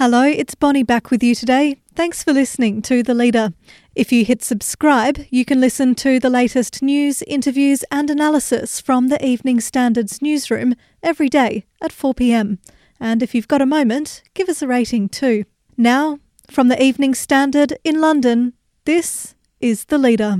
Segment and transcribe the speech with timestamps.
[0.00, 1.76] Hello, it's Bonnie back with you today.
[1.94, 3.52] Thanks for listening to The Leader.
[3.94, 9.08] If you hit subscribe, you can listen to the latest news, interviews, and analysis from
[9.08, 12.60] the Evening Standards newsroom every day at 4 pm.
[12.98, 15.44] And if you've got a moment, give us a rating too.
[15.76, 16.18] Now,
[16.50, 18.54] from the Evening Standard in London,
[18.86, 20.38] this is The Leader.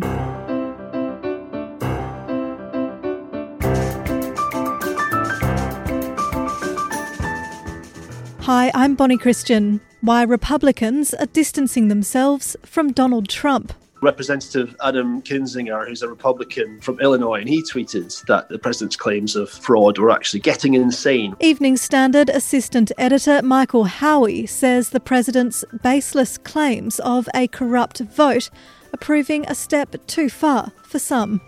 [8.53, 9.81] Hi, I'm Bonnie Christian.
[10.01, 13.73] Why Republicans are distancing themselves from Donald Trump.
[14.03, 19.37] Representative Adam Kinzinger, who's a Republican from Illinois, and he tweeted that the president's claims
[19.37, 21.37] of fraud were actually getting insane.
[21.39, 28.51] Evening Standard assistant editor Michael Howie says the president's baseless claims of a corrupt vote
[28.93, 31.41] are proving a step too far for some.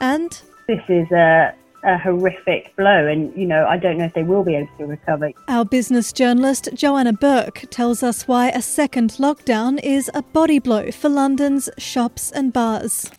[0.00, 0.30] And
[0.66, 1.52] this is a
[1.84, 4.86] a horrific blow, and you know, I don't know if they will be able to
[4.86, 5.30] recover.
[5.48, 10.90] Our business journalist Joanna Bourke tells us why a second lockdown is a body blow
[10.90, 13.10] for London's shops and bars.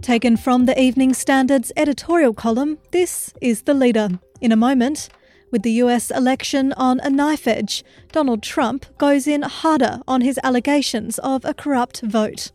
[0.00, 4.18] Taken from the Evening Standard's editorial column, this is The Leader.
[4.40, 5.08] In a moment,
[5.52, 10.40] with the US election on a knife edge, Donald Trump goes in harder on his
[10.42, 12.50] allegations of a corrupt vote.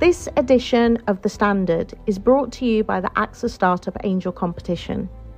[0.00, 5.10] This edition of The Standard is brought to you by the AXA Startup Angel Competition.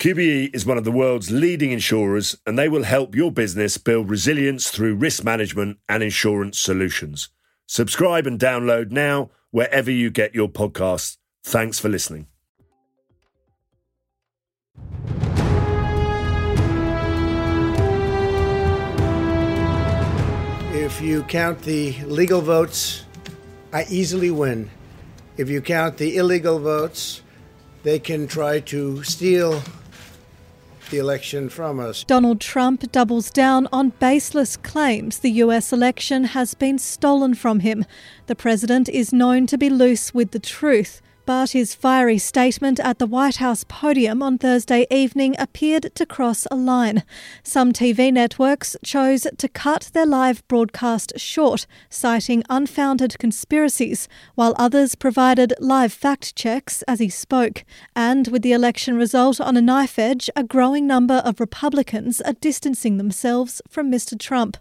[0.00, 4.08] QBE is one of the world's leading insurers, and they will help your business build
[4.08, 7.28] resilience through risk management and insurance solutions.
[7.66, 11.18] Subscribe and download now wherever you get your podcasts.
[11.44, 12.28] Thanks for listening.
[20.72, 23.04] If you count the legal votes,
[23.70, 24.70] I easily win.
[25.36, 27.20] If you count the illegal votes,
[27.82, 29.62] they can try to steal
[30.90, 32.04] the election from us.
[32.04, 37.84] Donald Trump doubles down on baseless claims the US election has been stolen from him.
[38.26, 41.00] The president is known to be loose with the truth.
[41.30, 46.56] His fiery statement at the White House podium on Thursday evening appeared to cross a
[46.56, 47.04] line.
[47.44, 54.96] Some TV networks chose to cut their live broadcast short, citing unfounded conspiracies, while others
[54.96, 57.64] provided live fact checks as he spoke.
[57.94, 62.32] And with the election result on a knife edge, a growing number of Republicans are
[62.32, 64.18] distancing themselves from Mr.
[64.18, 64.56] Trump.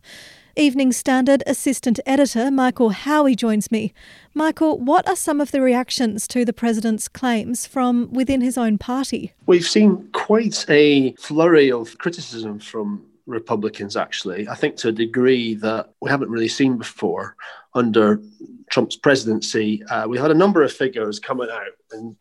[0.60, 3.94] Evening Standard assistant editor Michael Howie joins me.
[4.34, 8.78] Michael, what are some of the reactions to the president's claims from within his own
[8.78, 9.32] party?
[9.46, 14.50] We've seen quite a flurry of criticism from Republicans, actually.
[14.50, 17.38] I think to a degree that we haven't really seen before
[17.74, 18.22] under
[18.70, 19.82] Trump's presidency.
[19.86, 22.18] Uh, we had a number of figures coming out in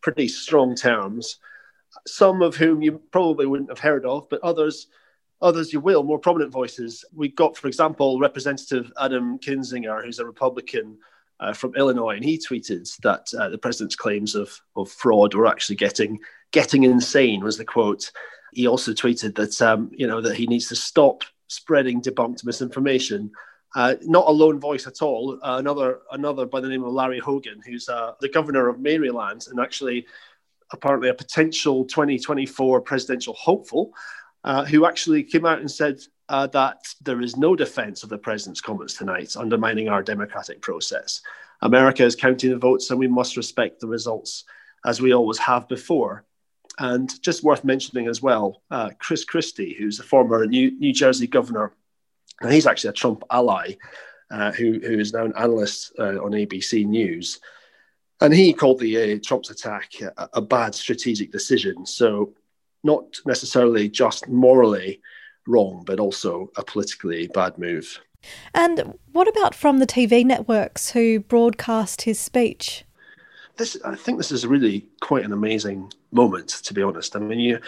[0.00, 1.40] pretty strong terms,
[2.06, 4.86] some of whom you probably wouldn't have heard of, but others
[5.42, 7.04] others you will, more prominent voices.
[7.12, 10.98] We got, for example, Representative Adam Kinzinger, who's a Republican
[11.40, 15.46] uh, from Illinois, and he tweeted that uh, the president's claims of, of fraud were
[15.46, 16.20] actually getting
[16.52, 17.42] getting insane.
[17.42, 18.12] Was the quote?
[18.52, 23.32] He also tweeted that um, you know that he needs to stop spreading debunked misinformation.
[23.74, 25.38] Uh, not a lone voice at all.
[25.42, 29.46] Uh, another another by the name of Larry Hogan, who's uh, the governor of Maryland,
[29.50, 30.06] and actually
[30.72, 33.92] apparently a potential 2024 presidential hopeful.
[34.44, 38.18] Uh, who actually came out and said uh, that there is no defense of the
[38.18, 41.20] president's comments tonight, undermining our democratic process.
[41.60, 44.44] America is counting the votes, and we must respect the results
[44.84, 46.24] as we always have before.
[46.78, 51.26] And just worth mentioning as well, uh, Chris Christie, who's a former New, New Jersey
[51.26, 51.72] governor,
[52.40, 53.74] and he's actually a Trump ally,
[54.30, 57.38] uh, who, who is now an analyst uh, on ABC News.
[58.20, 61.84] And he called the Trump's attack a, a bad strategic decision.
[61.84, 62.32] So,
[62.82, 65.00] not necessarily just morally
[65.46, 68.00] wrong, but also a politically bad move.
[68.54, 72.84] And what about from the TV networks who broadcast his speech?
[73.56, 76.48] This, I think, this is really quite an amazing moment.
[76.48, 77.58] To be honest, I mean, you,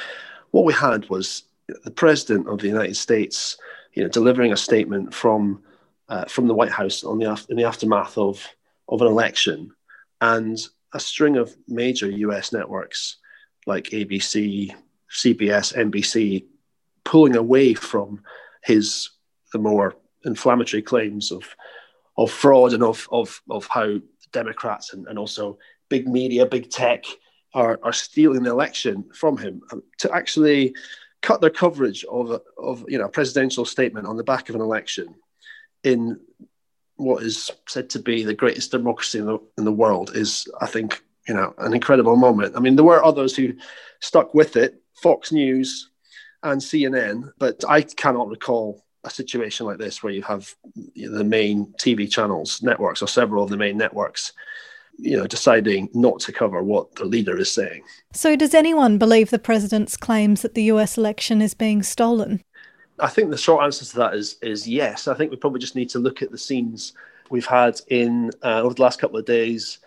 [0.52, 3.58] what we had was the president of the United States,
[3.92, 5.62] you know, delivering a statement from
[6.08, 8.46] uh, from the White House on the in the aftermath of
[8.88, 9.72] of an election,
[10.20, 10.58] and
[10.92, 12.52] a string of major U.S.
[12.52, 13.16] networks
[13.66, 14.74] like ABC,
[15.12, 16.44] CBS, NBC,
[17.04, 18.22] pulling away from
[18.62, 19.10] his
[19.52, 21.44] the more inflammatory claims of
[22.16, 23.98] of fraud and of of of how
[24.32, 25.58] Democrats and, and also
[25.88, 27.04] big media, big tech
[27.54, 30.74] are are stealing the election from him um, to actually
[31.22, 34.60] cut their coverage of of you know a presidential statement on the back of an
[34.60, 35.14] election
[35.84, 36.18] in
[36.96, 40.66] what is said to be the greatest democracy in the, in the world is I
[40.66, 42.56] think you know an incredible moment.
[42.56, 43.54] I mean there were others who
[44.00, 45.90] stuck with it, Fox News
[46.42, 51.66] and CNN, but I cannot recall a situation like this where you have the main
[51.78, 54.32] TV channels, networks, or several of the main networks,
[54.98, 57.82] you know, deciding not to cover what the leader is saying.
[58.12, 62.42] So, does anyone believe the president's claims that the US election is being stolen?
[63.00, 65.08] I think the short answer to that is is yes.
[65.08, 66.92] I think we probably just need to look at the scenes
[67.30, 69.78] we've had in uh, over the last couple of days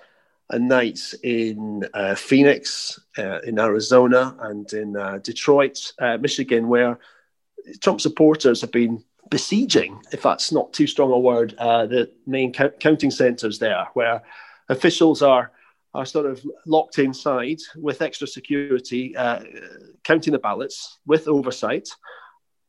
[0.50, 7.00] and nights in uh, Phoenix, uh, in Arizona, and in uh, Detroit, uh, Michigan, where
[7.82, 12.54] Trump supporters have been besieging, if that's not too strong a word, uh, the main
[12.54, 14.24] counting centres there, where
[14.70, 15.52] officials are
[15.94, 19.40] are sort of locked inside with extra security, uh,
[20.04, 21.90] counting the ballots with oversight.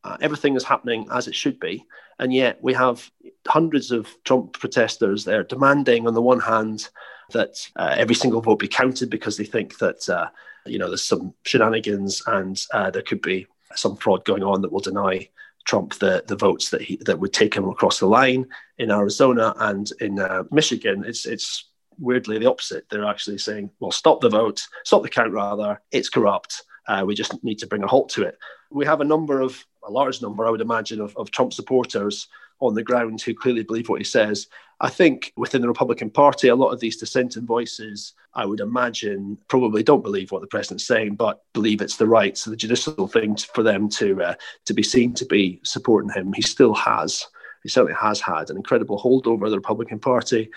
[0.04, 1.84] Uh, everything is happening as it should be,
[2.18, 3.10] and yet we have
[3.46, 6.88] hundreds of Trump protesters there demanding, on the one hand,
[7.32, 10.28] that uh, every single vote be counted because they think that uh,
[10.66, 14.72] you know there's some shenanigans and uh, there could be some fraud going on that
[14.72, 15.28] will deny
[15.64, 18.46] Trump the, the votes that he that would take him across the line
[18.78, 21.04] in Arizona and in uh, Michigan.
[21.06, 21.68] It's it's
[21.98, 22.88] weirdly the opposite.
[22.88, 25.80] They're actually saying, well, stop the vote, stop the count rather.
[25.90, 26.62] It's corrupt.
[26.86, 28.38] Uh, we just need to bring a halt to it.
[28.70, 32.28] We have a number of a large number, I would imagine, of, of Trump supporters
[32.60, 34.48] on the ground who clearly believe what he says.
[34.80, 39.38] I think within the Republican Party, a lot of these dissenting voices, I would imagine,
[39.48, 43.08] probably don't believe what the president's saying, but believe it's the right, so the judicial
[43.08, 44.34] thing for them to uh,
[44.66, 46.32] to be seen to be supporting him.
[46.32, 47.26] He still has,
[47.62, 50.50] he certainly has had an incredible hold over the Republican Party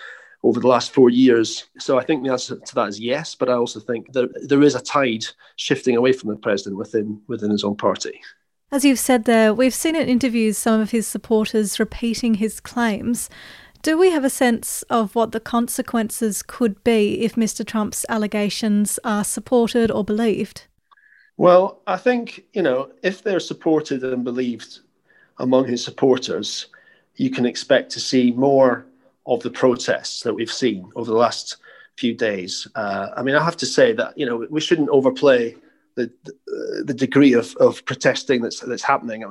[0.43, 1.69] over the last four years.
[1.79, 4.63] So I think the answer to that is yes, but I also think that there
[4.63, 5.25] is a tide
[5.55, 8.21] shifting away from the president within within his own party.
[8.73, 13.29] As you've said there, we've seen in interviews some of his supporters repeating his claims.
[13.81, 17.67] Do we have a sense of what the consequences could be if Mr.
[17.67, 20.67] Trump's allegations are supported or believed?
[21.35, 24.79] Well, I think, you know, if they're supported and believed
[25.39, 26.67] among his supporters,
[27.17, 28.85] you can expect to see more
[29.25, 31.57] of the protests that we've seen over the last
[31.97, 32.69] few days.
[32.75, 35.57] Uh, I mean, I have to say that, you know, we shouldn't overplay
[35.95, 36.11] the,
[36.85, 39.23] the, degree of, of protesting that's, that's happening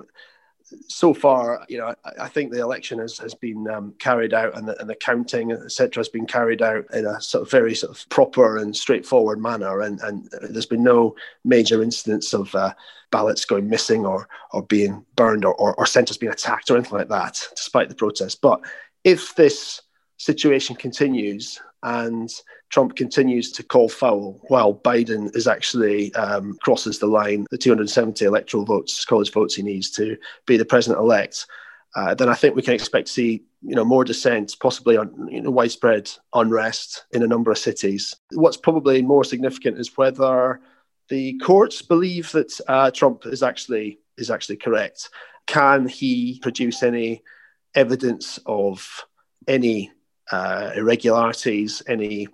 [0.89, 4.57] so far, you know, I, I, think the election has, has been um, carried out
[4.57, 7.75] and the, and the counting, etc., has been carried out in a sort of very
[7.75, 9.81] sort of proper and straightforward manner.
[9.81, 11.15] And, and there's been no
[11.45, 12.75] major incidents of uh,
[13.11, 16.99] ballots going missing or, or being burned or, or, or centres being attacked or anything
[16.99, 18.37] like that, despite the protests.
[18.37, 18.61] But
[19.05, 19.83] if this
[20.19, 22.31] situation continues and
[22.69, 28.25] Trump continues to call foul while Biden is actually um, crosses the line, the 270
[28.25, 31.47] electoral votes, college votes he needs to be the president elect.
[31.97, 35.29] Uh, then I think we can expect to see, you know, more dissent, possibly on
[35.31, 38.15] you know, widespread unrest in a number of cities.
[38.33, 40.61] What's probably more significant is whether
[41.09, 45.09] the courts believe that uh, Trump is actually is actually correct.
[45.47, 47.23] Can he produce any
[47.75, 49.05] evidence of
[49.49, 49.91] any
[50.33, 52.29] uh, irregularities, any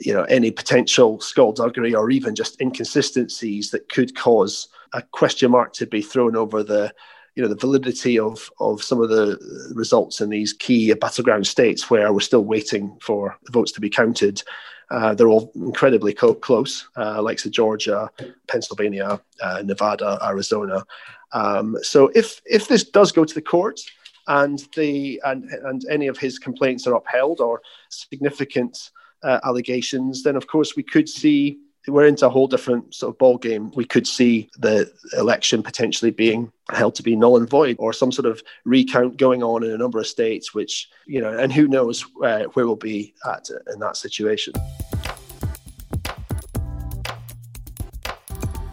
[0.00, 5.72] you know any potential skullduggery or even just inconsistencies that could cause a question mark
[5.72, 6.92] to be thrown over the
[7.34, 9.38] you know the validity of of some of the
[9.74, 13.90] results in these key battleground states where we're still waiting for the votes to be
[13.90, 14.42] counted.
[14.90, 18.10] Uh, they're all incredibly co- close, uh, like Georgia,
[18.48, 20.84] Pennsylvania, uh, Nevada, Arizona.
[21.32, 23.90] Um, so if if this does go to the courts,
[24.26, 28.90] and the and and any of his complaints are upheld or significant
[29.22, 33.18] uh, allegations, then of course we could see we're into a whole different sort of
[33.18, 33.70] ball game.
[33.74, 38.10] We could see the election potentially being held to be null and void, or some
[38.10, 41.68] sort of recount going on in a number of states, which you know, and who
[41.68, 44.54] knows uh, where we'll be at in that situation.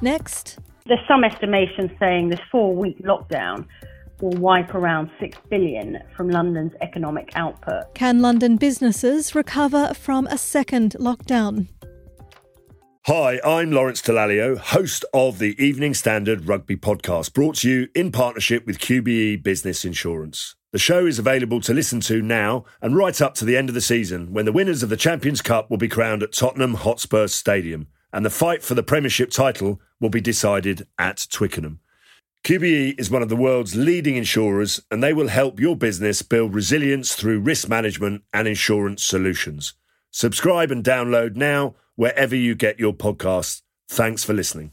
[0.01, 3.67] Next, there's some estimation saying this four-week lockdown
[4.22, 7.94] will wipe around 6 billion from London's economic output.
[7.96, 11.68] Can London businesses recover from a second lockdown?
[13.08, 18.12] Hi, I'm Lawrence Dallaglio, host of the Evening Standard Rugby Podcast, brought to you in
[18.12, 20.56] partnership with QBE Business Insurance.
[20.72, 23.75] The show is available to listen to now and right up to the end of
[23.75, 27.25] the season when the winners of the Champions Cup will be crowned at Tottenham Hotspur
[27.28, 31.80] Stadium and the fight for the Premiership title will be decided at Twickenham.
[32.43, 36.55] QBE is one of the world's leading insurers and they will help your business build
[36.55, 39.75] resilience through risk management and insurance solutions.
[40.10, 43.62] Subscribe and download now wherever you get your podcasts.
[43.88, 44.71] Thanks for listening.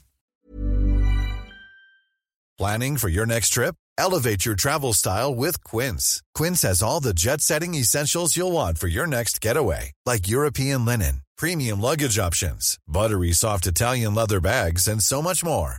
[2.56, 3.75] Planning for your next trip?
[3.98, 6.22] Elevate your travel style with Quince.
[6.34, 10.84] Quince has all the jet setting essentials you'll want for your next getaway, like European
[10.87, 15.78] linen, premium luggage options, buttery soft Italian leather bags, and so much more.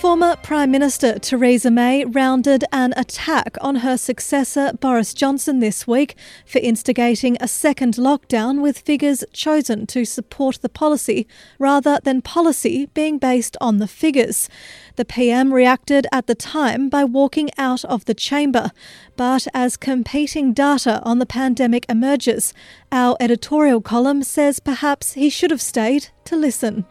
[0.00, 6.16] Former Prime Minister Theresa May rounded an attack on her successor Boris Johnson this week
[6.46, 11.28] for instigating a second lockdown with figures chosen to support the policy
[11.58, 14.48] rather than policy being based on the figures.
[14.96, 18.70] The PM reacted at the time by walking out of the chamber.
[19.16, 22.54] But as competing data on the pandemic emerges,
[22.90, 26.86] our editorial column says perhaps he should have stayed to listen.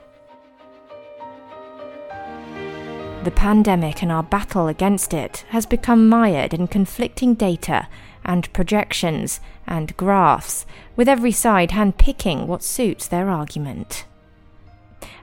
[3.23, 7.89] The pandemic and our battle against it has become mired in conflicting data
[8.23, 14.05] and projections and graphs, with every side handpicking what suits their argument.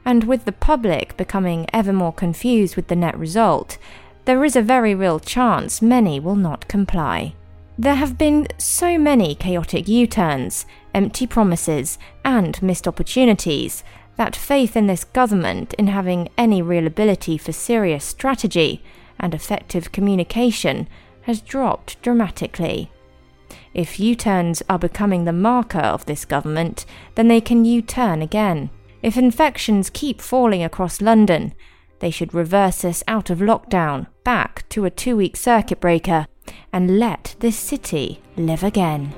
[0.05, 3.79] And with the public becoming ever more confused with the net result,
[4.27, 7.35] there is a very real chance many will not comply.
[7.79, 13.83] There have been so many chaotic U turns, empty promises, and missed opportunities
[14.17, 18.83] that faith in this government in having any real ability for serious strategy
[19.19, 20.89] and effective communication
[21.23, 22.91] has dropped dramatically.
[23.75, 28.23] If U turns are becoming the marker of this government, then they can U turn
[28.23, 28.71] again.
[29.03, 31.53] If infections keep falling across London,
[32.01, 36.27] they should reverse us out of lockdown back to a two week circuit breaker
[36.73, 39.15] and let this city live again.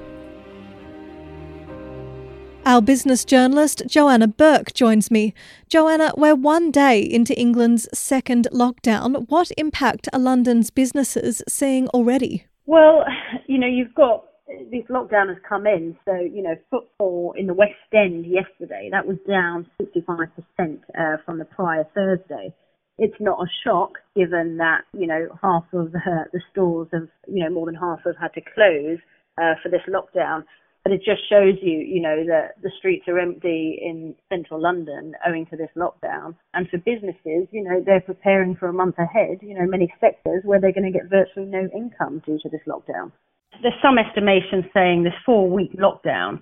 [2.68, 5.32] Our business journalist Joanna Bourke joins me.
[5.70, 9.26] Joanna, we're one day into England's second lockdown.
[9.30, 12.44] What impact are London's businesses seeing already?
[12.66, 13.06] Well,
[13.46, 14.26] you know, you've got
[14.70, 19.06] this lockdown has come in, so you know, footfall in the West End yesterday that
[19.06, 20.28] was down 65%
[20.60, 22.52] uh, from the prior Thursday.
[22.98, 27.50] It's not a shock given that you know half of the, stores have, you know,
[27.50, 28.98] more than half have had to close
[29.38, 30.44] uh, for this lockdown
[30.88, 35.12] but it just shows you, you know, that the streets are empty in central London
[35.26, 36.34] owing to this lockdown.
[36.54, 40.40] And for businesses, you know, they're preparing for a month ahead, you know, many sectors
[40.44, 43.12] where they're going to get virtually no income due to this lockdown.
[43.60, 46.40] There's some estimations saying this four week lockdown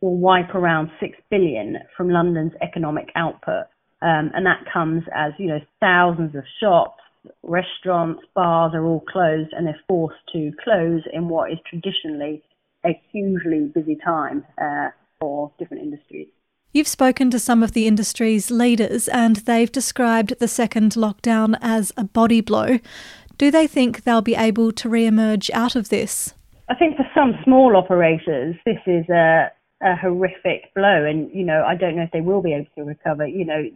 [0.00, 3.66] will wipe around 6 billion from London's economic output.
[4.02, 7.00] Um, and that comes as, you know, thousands of shops,
[7.44, 12.42] restaurants, bars are all closed and they're forced to close in what is traditionally
[12.84, 14.88] a hugely busy time uh,
[15.20, 16.28] for different industries.
[16.72, 21.92] You've spoken to some of the industry's leaders and they've described the second lockdown as
[21.96, 22.80] a body blow.
[23.38, 26.34] Do they think they'll be able to re emerge out of this?
[26.68, 29.50] I think for some small operators, this is a,
[29.82, 32.84] a horrific blow, and you know I don't know if they will be able to
[32.84, 33.26] recover.
[33.26, 33.70] You know,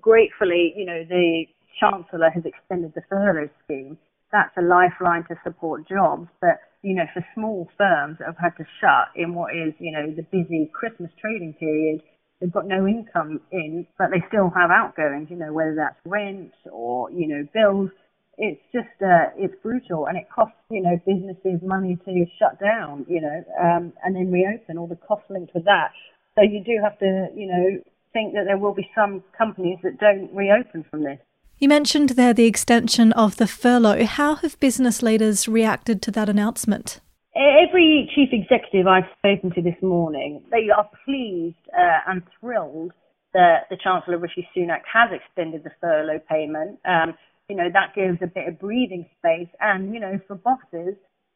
[0.00, 1.46] gratefully, you know the
[1.78, 3.96] chancellor has extended the furlough scheme.
[4.32, 8.56] That's a lifeline to support jobs, but you know, for small firms that have had
[8.56, 12.00] to shut in what is, you know, the busy Christmas trading period,
[12.40, 16.52] they've got no income in, but they still have outgoings, you know, whether that's rent
[16.72, 17.90] or, you know, bills.
[18.38, 23.04] It's just, uh, it's brutal and it costs, you know, businesses money to shut down,
[23.08, 25.92] you know, um, and then reopen, all the costs linked with that.
[26.34, 27.82] So you do have to, you know,
[28.14, 31.18] think that there will be some companies that don't reopen from this.
[31.60, 34.06] You mentioned there the extension of the furlough.
[34.06, 37.00] How have business leaders reacted to that announcement?
[37.36, 42.92] Every chief executive I've spoken to this morning, they are pleased uh, and thrilled
[43.34, 46.78] that the Chancellor Rishi Sunak has extended the furlough payment.
[46.86, 47.12] Um,
[47.50, 49.50] you know, that gives a bit of breathing space.
[49.60, 50.94] And, you know, for bosses,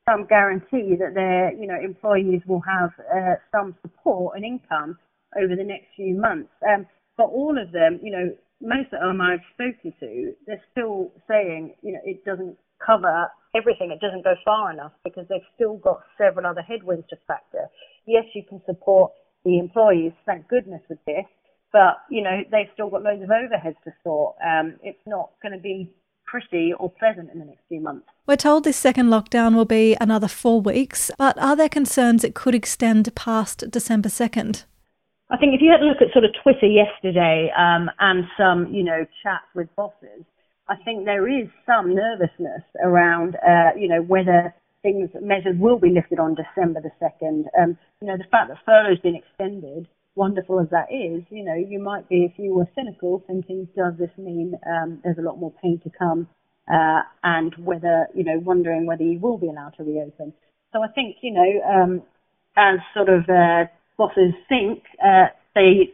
[0.08, 4.96] some guarantee that their, you know, employees will have uh, some support and income
[5.36, 6.48] over the next few months.
[6.66, 6.86] Um,
[7.18, 11.74] but all of them, you know, most of them I've spoken to, they're still saying,
[11.82, 13.90] you know, it doesn't cover everything.
[13.90, 17.66] It doesn't go far enough because they've still got several other headwinds to factor.
[18.06, 19.12] Yes, you can support
[19.44, 21.26] the employees, thank goodness, with this,
[21.72, 24.36] but you know they've still got loads of overheads to sort.
[24.44, 25.92] Um, it's not going to be
[26.24, 28.06] pretty or pleasant in the next few months.
[28.26, 32.34] We're told this second lockdown will be another four weeks, but are there concerns it
[32.34, 34.64] could extend past December 2nd?
[35.30, 38.72] I think if you had a look at sort of Twitter yesterday um, and some,
[38.72, 40.24] you know, chats with bosses,
[40.68, 45.90] I think there is some nervousness around, uh, you know, whether things measures will be
[45.90, 47.46] lifted on December the second.
[47.58, 51.54] Um, you know, the fact that furlough's been extended, wonderful as that is, you know,
[51.54, 55.38] you might be, if you were cynical, thinking, does this mean um, there's a lot
[55.38, 56.28] more pain to come,
[56.70, 60.32] uh, and whether, you know, wondering whether you will be allowed to reopen.
[60.72, 62.02] So I think, you know, um,
[62.56, 63.64] as sort of uh,
[63.96, 65.92] bosses think, uh, they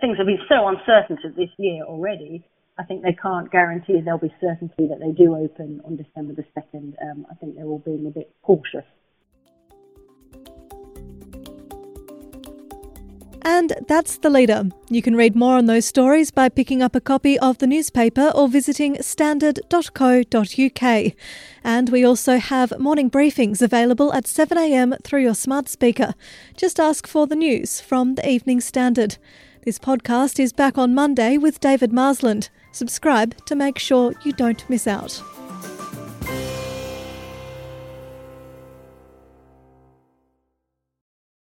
[0.00, 2.44] things have been so uncertain this year already
[2.78, 6.44] I think they can't guarantee there'll be certainty that they do open on December the
[6.60, 6.94] 2nd.
[7.02, 8.84] Um, I think they're all being a bit cautious.
[13.48, 14.64] And that's the leader.
[14.90, 18.32] You can read more on those stories by picking up a copy of the newspaper
[18.34, 21.12] or visiting standard.co.uk.
[21.62, 26.14] And we also have morning briefings available at 7am through your smart speaker.
[26.56, 29.16] Just ask for the news from the Evening Standard.
[29.64, 32.50] This podcast is back on Monday with David Marsland.
[32.72, 35.22] Subscribe to make sure you don't miss out.